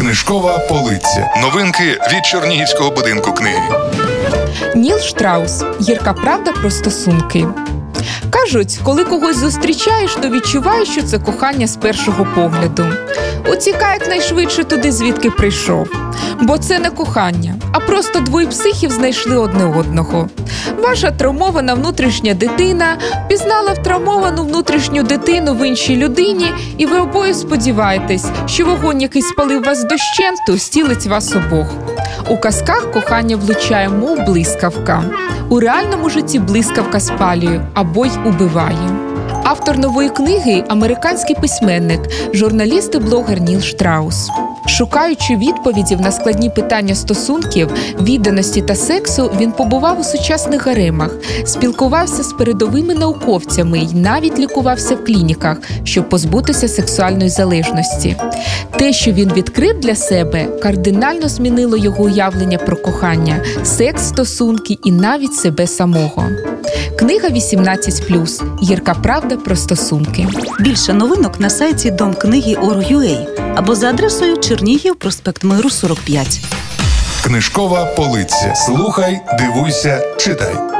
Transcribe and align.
Книжкова 0.00 0.58
полиця. 0.58 1.34
Новинки 1.42 1.98
від 2.12 2.26
Чернігівського 2.26 2.90
будинку 2.90 3.32
книги. 3.32 3.62
Ніл 4.76 4.98
Штраус 4.98 5.62
Гірка 5.80 6.12
правда 6.12 6.52
про 6.52 6.70
стосунки. 6.70 7.46
Кажуть, 8.44 8.78
коли 8.84 9.04
когось 9.04 9.36
зустрічаєш, 9.36 10.14
то 10.22 10.28
відчуваєш, 10.28 10.88
що 10.88 11.02
це 11.02 11.18
кохання 11.18 11.66
з 11.66 11.76
першого 11.76 12.26
погляду. 12.34 12.86
Утікай 13.52 13.98
якнайшвидше 14.00 14.64
туди, 14.64 14.92
звідки 14.92 15.30
прийшов. 15.30 15.88
Бо 16.40 16.58
це 16.58 16.78
не 16.78 16.90
кохання, 16.90 17.54
а 17.72 17.80
просто 17.80 18.20
двоє 18.20 18.46
психів 18.46 18.90
знайшли 18.90 19.36
одне 19.36 19.64
одного. 19.64 20.28
Ваша 20.78 21.10
травмована 21.10 21.74
внутрішня 21.74 22.34
дитина 22.34 22.86
пізнала 23.28 23.72
втравмовану 23.72 24.44
внутрішню 24.44 25.02
дитину 25.02 25.54
в 25.54 25.68
іншій 25.68 25.96
людині, 25.96 26.52
і 26.78 26.86
ви 26.86 26.98
обоє 26.98 27.34
сподіваєтесь, 27.34 28.26
що 28.46 28.64
вогонь, 28.64 29.02
який 29.02 29.22
спалив 29.22 29.64
вас 29.64 29.84
дощенту, 29.84 30.58
стілить 30.58 31.06
вас 31.06 31.36
обох. 31.36 31.66
У 32.28 32.36
казках 32.36 32.92
кохання 32.92 33.36
влучає, 33.36 33.88
мов 33.88 34.18
блискавка. 34.26 35.04
У 35.50 35.60
реальному 35.60 36.10
житті 36.10 36.38
блискавка 36.38 37.00
спалює 37.00 37.60
або 37.74 38.06
й 38.06 38.10
убиває. 38.30 39.10
Автор 39.44 39.78
нової 39.78 40.10
книги 40.10 40.64
американський 40.68 41.36
письменник, 41.40 42.00
журналіст 42.34 42.94
і 42.94 42.98
блогер 42.98 43.40
Ніл 43.40 43.60
Штраус. 43.60 44.30
Шукаючи 44.66 45.36
відповідів 45.36 46.00
на 46.00 46.12
складні 46.12 46.50
питання 46.50 46.94
стосунків, 46.94 47.70
відданості 48.00 48.62
та 48.62 48.74
сексу, 48.74 49.30
він 49.40 49.52
побував 49.52 50.00
у 50.00 50.04
сучасних 50.04 50.66
гаремах, 50.66 51.10
спілкувався 51.44 52.22
з 52.22 52.32
передовими 52.32 52.94
науковцями 52.94 53.78
і 53.78 53.94
навіть 53.94 54.38
лікувався 54.38 54.94
в 54.94 55.04
клініках, 55.04 55.56
щоб 55.84 56.08
позбутися 56.08 56.68
сексуальної 56.68 57.30
залежності. 57.30 58.16
Те, 58.76 58.92
що 58.92 59.12
він 59.12 59.32
відкрив 59.32 59.80
для 59.80 59.94
себе, 59.94 60.44
кардинально 60.44 61.28
змінило 61.28 61.76
його 61.76 62.04
уявлення 62.04 62.58
про 62.58 62.76
кохання, 62.76 63.44
секс, 63.64 64.08
стосунки 64.08 64.78
і 64.84 64.92
навіть 64.92 65.34
себе 65.34 65.66
самого. 65.66 66.22
Книга 66.98 67.28
18+. 67.28 68.58
Гірка 68.62 68.94
правда 68.94 69.36
про 69.36 69.56
стосунки. 69.56 70.28
Більше 70.60 70.92
новинок 70.92 71.40
на 71.40 71.50
сайті 71.50 71.90
Дом 71.90 72.14
книги 72.14 72.54
Орг.ua 72.54 73.26
або 73.56 73.74
за 73.74 73.90
адресою 73.90 74.36
Чернігів, 74.36 74.96
проспект 74.96 75.44
Миру 75.44 75.70
45. 75.70 76.40
Книжкова 77.24 77.84
полиця. 77.84 78.54
Слухай, 78.54 79.20
дивуйся, 79.38 80.02
читай. 80.18 80.79